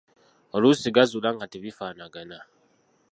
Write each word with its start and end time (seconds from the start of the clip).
Oluusi 0.55 0.89
gazuula 0.95 1.29
nga 1.35 1.45
tebifaanagana. 1.53 2.39